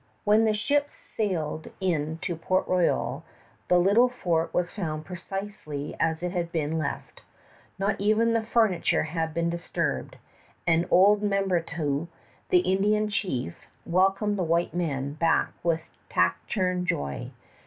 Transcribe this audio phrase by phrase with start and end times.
[0.23, 3.23] When the ships sailed in to Port Royal
[3.67, 7.21] the little fort was found precisely as it had been left.
[7.77, 10.17] Not even the furniture had been disturbed,
[10.65, 12.07] and old Membertou,
[12.49, 17.29] the Indian chief, welcomed the white men back with taciturn joy.